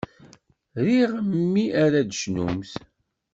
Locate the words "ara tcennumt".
1.83-2.71